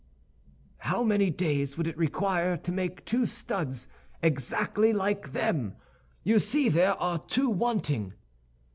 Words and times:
"How 0.79 1.03
many 1.03 1.29
days 1.29 1.77
would 1.77 1.85
it 1.85 1.95
require 1.95 2.57
to 2.57 2.71
make 2.71 3.05
two 3.05 3.27
studs 3.27 3.87
exactly 4.23 4.93
like 4.93 5.31
them? 5.33 5.75
You 6.23 6.39
see 6.39 6.69
there 6.69 6.95
are 6.99 7.19
two 7.19 7.49
wanting." 7.51 8.13